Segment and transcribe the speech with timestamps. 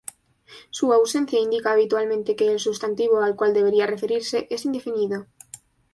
[0.71, 5.27] Su ausencia indica habitualmente que el sustantivo al cual debería referirse es indefinido.